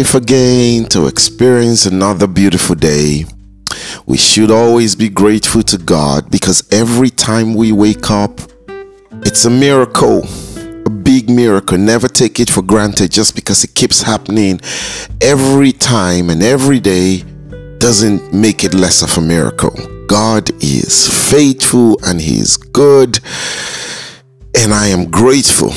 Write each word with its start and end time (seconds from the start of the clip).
Alive 0.00 0.14
again 0.14 0.86
to 0.86 1.06
experience 1.06 1.84
another 1.84 2.26
beautiful 2.26 2.74
day. 2.74 3.24
We 4.06 4.16
should 4.16 4.50
always 4.50 4.94
be 4.94 5.10
grateful 5.10 5.62
to 5.64 5.76
God 5.76 6.30
because 6.30 6.66
every 6.72 7.10
time 7.10 7.52
we 7.54 7.70
wake 7.72 8.10
up, 8.10 8.40
it's 9.26 9.44
a 9.44 9.50
miracle, 9.50 10.22
a 10.86 10.90
big 10.90 11.28
miracle. 11.28 11.76
Never 11.76 12.08
take 12.08 12.40
it 12.40 12.48
for 12.48 12.62
granted 12.62 13.10
just 13.10 13.34
because 13.34 13.62
it 13.62 13.74
keeps 13.74 14.00
happening 14.00 14.60
every 15.20 15.72
time 15.72 16.30
and 16.30 16.42
every 16.42 16.80
day 16.80 17.22
doesn't 17.76 18.32
make 18.32 18.64
it 18.64 18.72
less 18.72 19.02
of 19.02 19.18
a 19.18 19.26
miracle. 19.26 19.74
God 20.06 20.50
is 20.62 21.30
faithful 21.30 21.98
and 22.06 22.20
He 22.22 22.38
is 22.38 22.56
good 22.56 23.20
and 24.54 24.72
I 24.72 24.86
am 24.86 25.10
grateful 25.10 25.74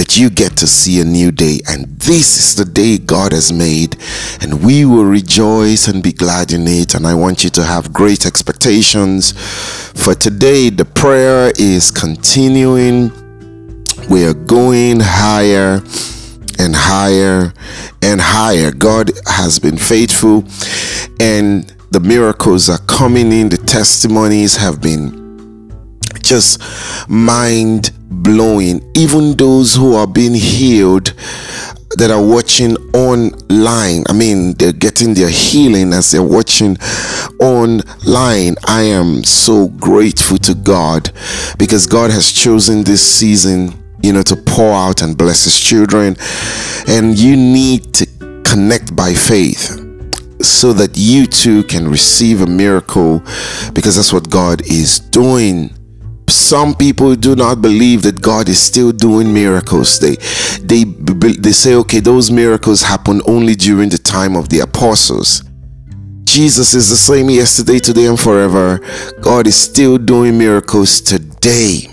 that 0.00 0.16
you 0.16 0.30
get 0.30 0.56
to 0.56 0.66
see 0.66 0.98
a 1.02 1.04
new 1.04 1.30
day. 1.30 1.60
And 1.68 1.84
this 1.98 2.38
is 2.38 2.56
the 2.56 2.64
day 2.64 2.96
God 2.96 3.32
has 3.32 3.52
made, 3.52 3.98
and 4.40 4.64
we 4.64 4.86
will 4.86 5.04
rejoice 5.04 5.88
and 5.88 6.02
be 6.02 6.10
glad 6.10 6.52
in 6.52 6.66
it. 6.66 6.94
And 6.94 7.06
I 7.06 7.14
want 7.14 7.44
you 7.44 7.50
to 7.50 7.62
have 7.62 7.92
great 7.92 8.24
expectations 8.24 9.32
for 10.02 10.14
today. 10.14 10.70
The 10.70 10.86
prayer 10.86 11.52
is 11.58 11.90
continuing, 11.90 13.10
we 14.08 14.24
are 14.24 14.32
going 14.32 15.00
higher 15.02 15.82
and 16.58 16.74
higher 16.74 17.52
and 18.00 18.22
higher. 18.22 18.70
God 18.72 19.10
has 19.26 19.58
been 19.58 19.76
faithful, 19.76 20.44
and 21.20 21.68
the 21.90 22.00
miracles 22.00 22.70
are 22.70 22.80
coming 22.86 23.32
in, 23.32 23.50
the 23.50 23.58
testimonies 23.58 24.56
have 24.56 24.80
been 24.80 25.20
just 26.22 26.58
mind 27.06 27.90
blowing. 28.22 28.90
Even 28.94 29.36
those 29.36 29.74
who 29.74 29.94
are 29.94 30.06
being 30.06 30.34
healed 30.34 31.14
that 31.96 32.10
are 32.10 32.24
watching 32.24 32.76
online, 32.94 34.04
I 34.08 34.12
mean, 34.12 34.54
they're 34.54 34.72
getting 34.72 35.14
their 35.14 35.28
healing 35.28 35.92
as 35.92 36.10
they're 36.10 36.22
watching 36.22 36.76
online. 37.40 38.54
I 38.66 38.82
am 38.82 39.24
so 39.24 39.68
grateful 39.68 40.38
to 40.38 40.54
God 40.54 41.10
because 41.58 41.86
God 41.86 42.10
has 42.10 42.30
chosen 42.30 42.84
this 42.84 43.02
season, 43.02 43.74
you 44.02 44.12
know, 44.12 44.22
to 44.22 44.36
pour 44.36 44.72
out 44.72 45.02
and 45.02 45.16
bless 45.16 45.44
His 45.44 45.58
children. 45.58 46.16
And 46.86 47.18
you 47.18 47.36
need 47.36 47.92
to 47.94 48.06
connect 48.44 48.94
by 48.94 49.14
faith 49.14 49.86
so 50.42 50.72
that 50.72 50.96
you 50.96 51.26
too 51.26 51.62
can 51.64 51.88
receive 51.88 52.40
a 52.40 52.46
miracle 52.46 53.18
because 53.74 53.96
that's 53.96 54.12
what 54.12 54.30
God 54.30 54.62
is 54.62 55.00
doing 55.00 55.70
some 56.30 56.74
people 56.74 57.14
do 57.14 57.34
not 57.36 57.60
believe 57.60 58.02
that 58.02 58.20
God 58.20 58.48
is 58.48 58.60
still 58.60 58.92
doing 58.92 59.32
miracles. 59.32 59.98
They 59.98 60.16
they 60.62 60.84
they 60.84 61.52
say 61.52 61.74
okay 61.74 62.00
those 62.00 62.30
miracles 62.30 62.82
happen 62.82 63.20
only 63.26 63.54
during 63.54 63.88
the 63.88 63.98
time 63.98 64.36
of 64.36 64.48
the 64.48 64.60
apostles. 64.60 65.42
Jesus 66.24 66.74
is 66.74 66.88
the 66.88 66.96
same 66.96 67.28
yesterday, 67.28 67.78
today 67.78 68.06
and 68.06 68.18
forever. 68.18 68.80
God 69.20 69.46
is 69.46 69.56
still 69.56 69.98
doing 69.98 70.38
miracles 70.38 71.00
today. 71.00 71.88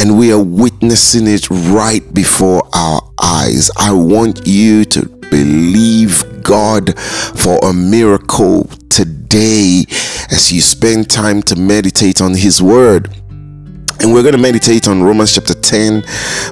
And 0.00 0.18
we 0.18 0.32
are 0.32 0.42
witnessing 0.42 1.28
it 1.28 1.48
right 1.50 2.02
before 2.12 2.68
our 2.74 3.00
eyes. 3.22 3.70
I 3.78 3.92
want 3.92 4.46
you 4.46 4.84
to 4.86 5.06
believe 5.30 6.42
God 6.42 6.98
for 6.98 7.58
a 7.62 7.72
miracle 7.72 8.64
today 8.90 9.23
as 9.34 10.52
you 10.52 10.60
spend 10.60 11.10
time 11.10 11.42
to 11.42 11.56
meditate 11.56 12.20
on 12.20 12.34
His 12.34 12.62
Word. 12.62 13.08
And 14.00 14.12
we're 14.12 14.22
going 14.22 14.34
to 14.34 14.40
meditate 14.40 14.86
on 14.86 15.02
Romans 15.02 15.34
chapter 15.34 15.54
10, 15.54 16.02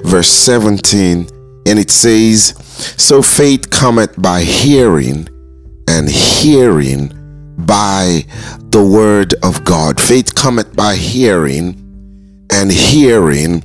verse 0.03 0.27
17. 0.29 1.27
And 1.65 1.79
it 1.79 1.91
says, 1.91 2.53
So 2.97 3.21
faith 3.21 3.69
cometh 3.69 4.21
by 4.21 4.41
hearing, 4.41 5.27
and 5.87 6.09
hearing 6.09 7.11
by 7.59 8.25
the 8.59 8.83
word 8.83 9.35
of 9.43 9.63
God. 9.63 10.01
Faith 10.01 10.35
cometh 10.35 10.75
by 10.75 10.95
hearing, 10.95 12.47
and 12.51 12.71
hearing 12.71 13.63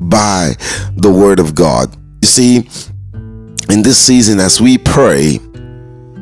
by 0.00 0.54
the 0.96 1.10
word 1.10 1.40
of 1.40 1.54
God. 1.54 1.96
You 2.22 2.28
see, 2.28 2.68
in 3.68 3.82
this 3.82 3.98
season, 3.98 4.38
as 4.38 4.60
we 4.60 4.78
pray, 4.78 5.40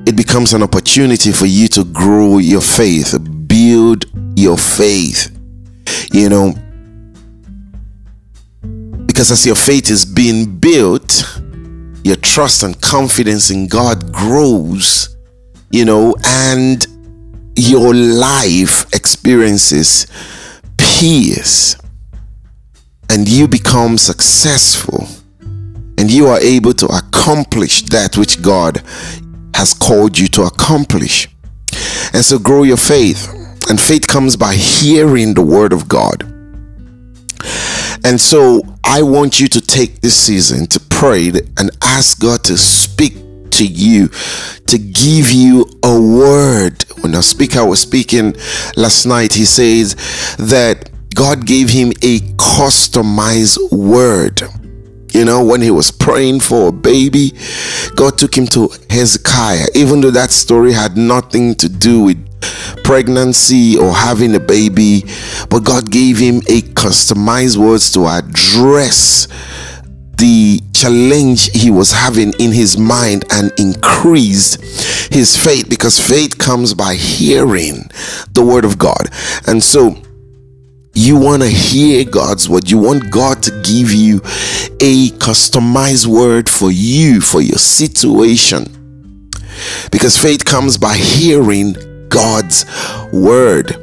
it 0.07 0.17
becomes 0.17 0.53
an 0.53 0.63
opportunity 0.63 1.33
for 1.33 1.47
you 1.47 1.69
to 1.69 1.85
grow 1.85 2.39
your 2.39 2.61
faith, 2.61 3.17
build 3.47 4.07
your 4.37 4.57
faith. 4.57 5.31
You 6.13 6.29
know, 6.29 6.55
because 9.07 9.31
as 9.31 9.47
your 9.47 9.57
faith 9.57 9.91
is 9.91 10.05
being 10.05 10.59
built, 10.59 11.41
your 12.05 12.17
trust 12.17 12.63
and 12.63 12.81
confidence 12.81 13.51
in 13.51 13.67
God 13.67 14.13
grows, 14.13 15.17
you 15.71 15.85
know, 15.85 16.15
and 16.25 16.87
your 17.57 17.95
life 17.95 18.85
experiences 18.95 20.07
peace 20.77 21.77
and 23.09 23.29
you 23.29 23.47
become 23.47 23.97
successful 23.97 25.07
and 25.99 26.11
you 26.11 26.27
are 26.27 26.41
able 26.41 26.73
to 26.75 26.87
accomplish 26.87 27.83
that 27.83 28.17
which 28.17 28.43
God 28.43 28.83
has 29.55 29.73
called 29.73 30.19
you 30.19 30.29
to 30.29 30.43
accomplish. 30.43 31.29
And 32.13 32.25
so 32.25 32.39
grow 32.39 32.63
your 32.63 32.77
faith. 32.77 33.33
And 33.69 33.81
faith 33.81 34.07
comes 34.07 34.37
by 34.37 34.55
hearing 34.55 35.35
the 35.35 35.43
word 35.43 35.73
of 35.73 35.89
God. 35.89 36.23
And 38.05 38.21
so 38.21 38.61
I 38.85 39.03
want 39.03 39.41
you 39.41 39.49
to 39.49 39.61
take 39.61 40.03
this 40.03 40.15
season 40.15 40.67
to 40.67 40.81
pray 40.81 41.29
and 41.57 41.71
ask 41.83 42.21
God 42.21 42.45
to 42.45 42.59
speak 42.59 43.15
to 43.53 43.67
you, 43.67 44.09
to 44.67 44.79
give 44.79 45.33
you 45.33 45.65
a 45.83 45.99
word. 45.99 46.85
When 47.01 47.15
a 47.15 47.23
speaker 47.23 47.65
was 47.65 47.81
speaking 47.81 48.35
last 48.77 49.07
night, 49.07 49.33
he 49.33 49.47
says 49.47 49.95
that 50.39 50.91
God 51.15 51.47
gave 51.47 51.71
him 51.71 51.91
a 52.03 52.19
customized 52.37 53.73
word. 53.73 54.43
You 55.15 55.25
know, 55.25 55.45
when 55.45 55.61
he 55.61 55.71
was 55.71 55.93
praying 55.93 56.41
for 56.41 56.69
a 56.69 56.73
baby, 56.73 57.33
God 57.95 58.19
took 58.19 58.37
him 58.37 58.47
to 58.49 58.69
Hezekiah, 58.91 59.69
even 59.75 60.01
though 60.01 60.11
that 60.11 60.31
story 60.31 60.73
had 60.73 60.97
nothing 60.97 61.55
to 61.55 61.69
do 61.69 62.03
with 62.03 62.19
pregnancy 62.83 63.79
or 63.79 63.93
having 63.93 64.35
a 64.35 64.41
baby, 64.41 65.05
but 65.51 65.61
God 65.65 65.89
gave 65.89 66.19
him 66.19 66.39
a 66.49 66.63
customized 66.63 67.57
words 67.57 67.93
to 67.93 68.07
address 68.07 69.29
the 70.19 70.61
challenge 70.73 71.51
he 71.53 71.71
was 71.71 71.93
having 71.93 72.33
in 72.41 72.53
his 72.53 72.77
mind 72.77 73.25
and 73.31 73.53
increased 73.59 74.61
his 75.13 75.37
faith 75.37 75.69
because 75.69 75.99
faith 75.99 76.39
comes 76.39 76.75
by 76.75 76.95
hearing 76.95 77.89
the 78.33 78.45
word 78.45 78.65
of 78.65 78.79
God. 78.79 79.09
And 79.47 79.63
so 79.63 79.97
you 80.95 81.17
want 81.19 81.43
to 81.43 81.49
hear 81.49 82.05
God's 82.05 82.49
word. 82.49 82.71
You 82.71 82.79
want 82.79 83.11
God 83.11 83.43
to 83.43 83.51
give 83.63 83.93
you 83.93 84.17
a 84.81 85.11
customized 85.19 86.07
word 86.07 86.49
for 86.49 86.71
you, 86.71 87.21
for 87.21 87.41
your 87.41 87.59
situation. 87.59 88.71
Because 89.91 90.17
faith 90.17 90.45
comes 90.45 90.79
by 90.79 90.97
hearing 90.97 91.75
God's 92.09 92.65
word. 93.13 93.77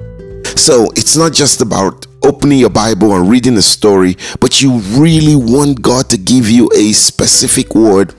So 0.55 0.89
it's 0.95 1.17
not 1.17 1.33
just 1.33 1.61
about 1.61 2.07
opening 2.23 2.59
your 2.59 2.69
Bible 2.69 3.13
and 3.15 3.29
reading 3.29 3.57
a 3.57 3.61
story, 3.61 4.15
but 4.39 4.61
you 4.61 4.77
really 4.79 5.35
want 5.35 5.81
God 5.81 6.09
to 6.11 6.17
give 6.17 6.49
you 6.49 6.69
a 6.75 6.93
specific 6.93 7.75
word 7.75 8.13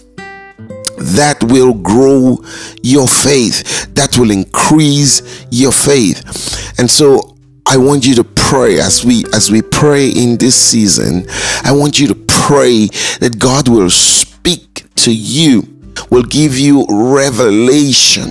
that 0.99 1.43
will 1.43 1.75
grow 1.75 2.43
your 2.83 3.09
faith, 3.09 3.95
that 3.95 4.17
will 4.19 4.31
increase 4.31 5.47
your 5.51 5.73
faith. 5.73 6.79
And 6.79 6.91
so 6.91 7.32
I 7.67 7.77
want 7.77 8.07
you 8.07 8.15
to 8.17 8.25
pray 8.25 8.79
as 8.81 9.05
we 9.05 9.25
as 9.33 9.51
we 9.51 9.63
pray 9.63 10.09
in 10.09 10.37
this 10.37 10.57
season. 10.57 11.27
I 11.65 11.73
want 11.73 11.99
you 11.99 12.09
to 12.09 12.15
pray 12.15 12.87
that 13.21 13.37
God 13.39 13.69
will 13.69 13.91
speak 13.91 14.85
to 14.97 15.15
you, 15.15 15.63
will 16.11 16.25
give 16.25 16.59
you 16.59 16.85
revelation, 16.89 18.31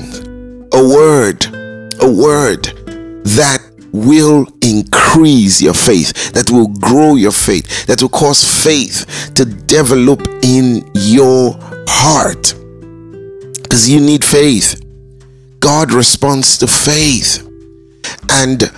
a 0.73 0.83
word, 0.83 1.45
a 2.01 2.11
word 2.11 2.65
that 3.25 3.61
will 3.91 4.47
increase 4.61 5.61
your 5.61 5.73
faith, 5.73 6.31
that 6.33 6.49
will 6.49 6.67
grow 6.67 7.15
your 7.15 7.31
faith, 7.31 7.85
that 7.87 8.01
will 8.01 8.09
cause 8.09 8.43
faith 8.43 9.31
to 9.35 9.45
develop 9.45 10.21
in 10.43 10.89
your 10.93 11.57
heart. 11.87 12.53
Because 13.63 13.89
you 13.89 13.99
need 13.99 14.23
faith. 14.23 14.83
God 15.59 15.93
responds 15.93 16.57
to 16.59 16.67
faith. 16.67 17.47
And 18.29 18.71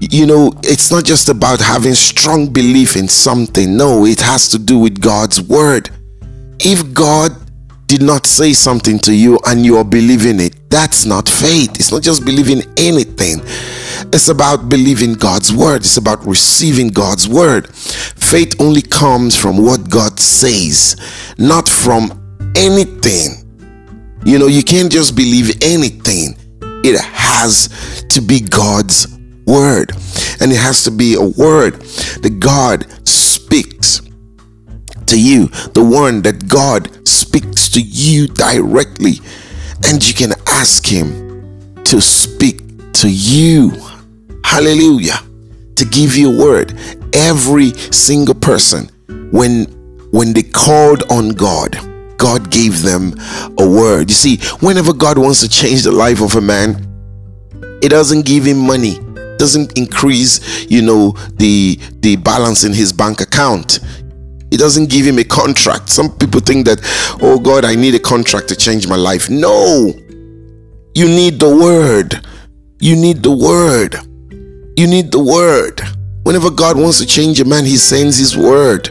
you 0.00 0.26
know, 0.26 0.52
it's 0.62 0.90
not 0.90 1.04
just 1.04 1.28
about 1.28 1.60
having 1.60 1.94
strong 1.94 2.52
belief 2.52 2.96
in 2.96 3.08
something. 3.08 3.76
No, 3.76 4.06
it 4.06 4.20
has 4.20 4.48
to 4.48 4.58
do 4.58 4.78
with 4.78 5.00
God's 5.00 5.40
word. 5.40 5.90
If 6.58 6.92
God 6.94 7.32
did 7.90 8.02
not 8.02 8.24
say 8.24 8.52
something 8.52 9.00
to 9.00 9.12
you 9.12 9.36
and 9.48 9.66
you 9.66 9.76
are 9.76 9.84
believing 9.84 10.38
it. 10.38 10.54
That's 10.70 11.04
not 11.04 11.28
faith. 11.28 11.70
It's 11.74 11.90
not 11.90 12.02
just 12.02 12.24
believing 12.24 12.62
anything. 12.76 13.40
It's 14.12 14.28
about 14.28 14.68
believing 14.68 15.14
God's 15.14 15.52
word. 15.52 15.78
It's 15.78 15.96
about 15.96 16.24
receiving 16.24 16.86
God's 16.86 17.28
word. 17.28 17.66
Faith 17.74 18.54
only 18.60 18.80
comes 18.80 19.34
from 19.34 19.56
what 19.56 19.90
God 19.90 20.20
says, 20.20 20.94
not 21.36 21.68
from 21.68 22.12
anything. 22.54 23.44
You 24.24 24.38
know, 24.38 24.46
you 24.46 24.62
can't 24.62 24.92
just 24.92 25.16
believe 25.16 25.50
anything. 25.60 26.36
It 26.84 26.96
has 27.00 28.04
to 28.08 28.20
be 28.20 28.38
God's 28.38 29.19
word. 29.46 29.92
And 30.40 30.52
it 30.52 30.58
has 30.58 30.84
to 30.84 30.90
be 30.90 31.14
a 31.14 31.22
word 31.22 31.80
that 32.22 32.38
God 32.40 32.86
speaks 33.06 34.00
to 35.06 35.20
you, 35.20 35.46
the 35.74 35.82
one 35.84 36.22
that 36.22 36.48
God 36.48 37.06
speaks 37.06 37.68
to 37.70 37.80
you 37.80 38.26
directly. 38.28 39.20
And 39.86 40.06
you 40.06 40.14
can 40.14 40.32
ask 40.46 40.86
Him 40.86 41.74
to 41.84 42.00
speak 42.00 42.62
to 42.94 43.08
you. 43.10 43.72
Hallelujah. 44.44 45.18
To 45.76 45.84
give 45.84 46.16
you 46.16 46.32
a 46.32 46.38
word. 46.38 46.78
Every 47.12 47.72
single 47.90 48.34
person, 48.34 48.88
when 49.32 49.64
when 50.12 50.32
they 50.32 50.42
called 50.42 51.04
on 51.10 51.30
God, 51.30 51.78
God 52.18 52.50
gave 52.50 52.82
them 52.82 53.14
a 53.58 53.68
word. 53.68 54.10
You 54.10 54.14
see, 54.14 54.36
whenever 54.60 54.92
God 54.92 55.18
wants 55.18 55.40
to 55.40 55.48
change 55.48 55.84
the 55.84 55.92
life 55.92 56.20
of 56.20 56.34
a 56.36 56.40
man, 56.40 56.86
it 57.82 57.88
doesn't 57.88 58.26
give 58.26 58.44
him 58.44 58.58
money 58.58 58.98
doesn't 59.40 59.76
increase 59.78 60.70
you 60.70 60.82
know 60.82 61.12
the 61.38 61.76
the 62.00 62.16
balance 62.16 62.62
in 62.62 62.72
his 62.72 62.92
bank 62.92 63.20
account. 63.20 63.80
It 64.52 64.58
doesn't 64.58 64.90
give 64.90 65.06
him 65.06 65.18
a 65.18 65.24
contract. 65.24 65.88
Some 65.88 66.10
people 66.18 66.40
think 66.40 66.66
that 66.66 66.80
oh 67.22 67.40
god 67.40 67.64
i 67.64 67.74
need 67.74 67.94
a 67.94 67.98
contract 67.98 68.48
to 68.48 68.56
change 68.56 68.86
my 68.86 68.96
life. 68.96 69.30
No. 69.30 69.92
You 70.94 71.06
need 71.06 71.40
the 71.40 71.54
word. 71.66 72.26
You 72.80 72.96
need 72.96 73.22
the 73.22 73.30
word. 73.30 73.94
You 74.76 74.86
need 74.86 75.10
the 75.10 75.22
word. 75.22 75.80
Whenever 76.24 76.50
god 76.50 76.76
wants 76.78 76.98
to 76.98 77.06
change 77.06 77.40
a 77.40 77.44
man 77.44 77.64
he 77.64 77.78
sends 77.78 78.18
his 78.18 78.36
word. 78.36 78.90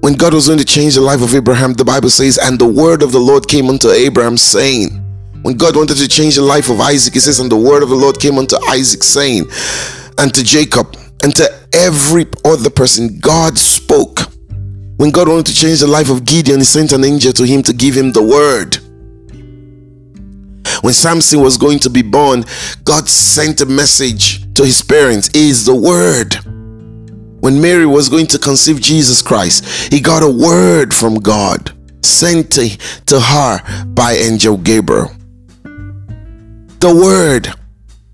When 0.00 0.14
god 0.14 0.32
was 0.32 0.46
going 0.46 0.60
to 0.60 0.64
change 0.64 0.94
the 0.94 1.02
life 1.02 1.20
of 1.20 1.34
abraham 1.34 1.74
the 1.74 1.84
bible 1.84 2.08
says 2.08 2.38
and 2.38 2.58
the 2.58 2.72
word 2.82 3.02
of 3.02 3.12
the 3.12 3.18
lord 3.18 3.46
came 3.48 3.68
unto 3.68 3.90
abraham 3.90 4.38
saying 4.38 5.04
when 5.48 5.56
God 5.56 5.76
wanted 5.76 5.96
to 5.96 6.06
change 6.06 6.34
the 6.34 6.42
life 6.42 6.68
of 6.68 6.78
Isaac, 6.78 7.14
he 7.14 7.20
says, 7.20 7.40
And 7.40 7.50
the 7.50 7.56
word 7.56 7.82
of 7.82 7.88
the 7.88 7.94
Lord 7.94 8.20
came 8.20 8.36
unto 8.36 8.56
Isaac, 8.68 9.02
saying, 9.02 9.46
and 10.18 10.34
to 10.34 10.44
Jacob, 10.44 10.94
and 11.22 11.34
to 11.36 11.48
every 11.72 12.26
other 12.44 12.68
person, 12.68 13.18
God 13.18 13.56
spoke. 13.56 14.30
When 14.98 15.10
God 15.10 15.26
wanted 15.26 15.46
to 15.46 15.54
change 15.54 15.80
the 15.80 15.86
life 15.86 16.10
of 16.10 16.26
Gideon, 16.26 16.58
he 16.58 16.66
sent 16.66 16.92
an 16.92 17.02
angel 17.02 17.32
to 17.32 17.46
him 17.46 17.62
to 17.62 17.72
give 17.72 17.96
him 17.96 18.12
the 18.12 18.22
word. 18.22 18.76
When 20.82 20.92
Samson 20.92 21.40
was 21.40 21.56
going 21.56 21.78
to 21.78 21.88
be 21.88 22.02
born, 22.02 22.44
God 22.84 23.08
sent 23.08 23.62
a 23.62 23.66
message 23.66 24.52
to 24.52 24.66
his 24.66 24.82
parents 24.82 25.30
is 25.32 25.64
the 25.64 25.74
word. 25.74 26.34
When 27.40 27.58
Mary 27.58 27.86
was 27.86 28.10
going 28.10 28.26
to 28.26 28.38
conceive 28.38 28.82
Jesus 28.82 29.22
Christ, 29.22 29.90
he 29.90 30.02
got 30.02 30.22
a 30.22 30.28
word 30.28 30.92
from 30.92 31.14
God 31.14 31.74
sent 32.04 32.52
to, 32.52 32.68
to 33.06 33.18
her 33.18 33.86
by 33.86 34.12
angel 34.12 34.58
Gabriel. 34.58 35.14
The 36.80 36.94
word, 36.94 37.52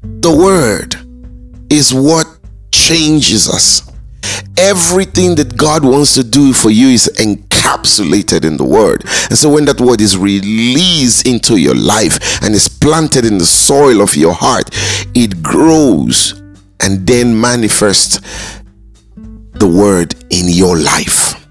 the 0.03 0.35
word 0.35 0.97
is 1.71 1.93
what 1.93 2.27
changes 2.73 3.49
us. 3.49 3.93
Everything 4.57 5.35
that 5.35 5.57
God 5.57 5.85
wants 5.85 6.15
to 6.15 6.25
do 6.25 6.55
for 6.55 6.71
you 6.71 6.89
is 6.89 7.11
encapsulated 7.19 8.45
in 8.45 8.57
the 8.57 8.65
word. 8.65 9.05
And 9.29 9.37
so 9.37 9.53
when 9.53 9.67
that 9.67 9.81
word 9.81 10.01
is 10.01 10.17
released 10.17 11.27
into 11.27 11.59
your 11.59 11.75
life 11.75 12.43
and 12.43 12.55
is 12.55 12.69
planted 12.69 13.27
in 13.27 13.37
the 13.37 13.45
soil 13.45 14.01
of 14.01 14.17
your 14.17 14.33
heart, 14.33 14.71
it 15.15 15.43
grows 15.43 16.41
and 16.81 17.07
then 17.07 17.39
manifests 17.39 18.19
the 19.15 19.69
word 19.69 20.15
in 20.31 20.49
your 20.49 20.79
life. 20.79 21.47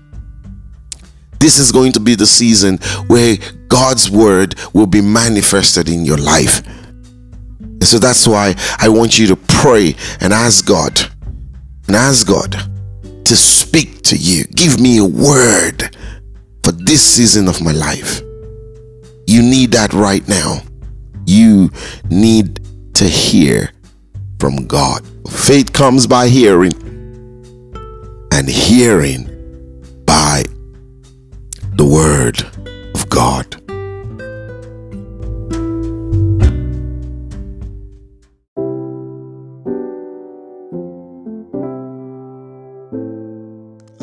This 1.39 1.59
is 1.59 1.71
going 1.71 1.91
to 1.91 1.99
be 1.99 2.15
the 2.15 2.25
season 2.25 2.77
where 3.07 3.37
God's 3.67 4.09
word 4.09 4.55
will 4.73 4.87
be 4.87 5.01
manifested 5.01 5.89
in 5.89 6.05
your 6.05 6.17
life. 6.17 6.63
And 7.83 7.87
so 7.89 7.99
that's 7.99 8.25
why 8.25 8.55
I 8.79 8.87
want 8.87 9.19
you 9.19 9.27
to 9.27 9.35
pray 9.35 9.93
and 10.21 10.31
ask 10.31 10.65
God 10.65 11.01
and 11.87 11.97
ask 11.97 12.25
God 12.25 12.55
to 13.25 13.35
speak 13.35 14.03
to 14.03 14.15
you. 14.15 14.45
Give 14.45 14.79
me 14.79 14.99
a 14.99 15.03
word 15.03 15.93
for 16.63 16.71
this 16.71 17.01
season 17.01 17.49
of 17.49 17.61
my 17.61 17.73
life. 17.73 18.21
You 19.27 19.41
need 19.41 19.73
that 19.73 19.91
right 19.91 20.25
now. 20.29 20.61
You 21.25 21.71
need 22.09 22.61
to 22.93 23.03
hear 23.03 23.73
from 24.39 24.65
God. 24.65 25.05
Faith 25.29 25.73
comes 25.73 26.07
by 26.07 26.29
hearing, 26.29 26.71
and 28.31 28.47
hearing 28.47 29.25
by 30.05 30.43
the 31.73 31.85
word 31.85 32.41
of 32.95 33.09
God. 33.09 33.62